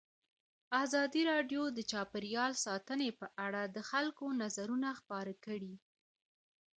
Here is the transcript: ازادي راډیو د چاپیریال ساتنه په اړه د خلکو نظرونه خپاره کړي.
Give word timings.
ازادي 0.83 1.21
راډیو 1.31 1.63
د 1.77 1.79
چاپیریال 1.91 2.53
ساتنه 2.65 3.07
په 3.19 3.27
اړه 3.45 3.61
د 3.75 3.77
خلکو 3.89 4.25
نظرونه 4.41 4.89
خپاره 4.99 5.33
کړي. 5.45 5.73